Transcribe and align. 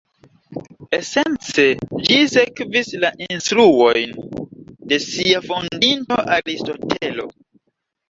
Esence, 0.99 1.65
ĝi 2.07 2.17
sekvis 2.31 2.91
la 3.05 3.13
instruojn 3.27 4.19
de 4.33 5.03
sia 5.07 5.47
fondinto 5.49 6.23
Aristotelo. 6.41 7.33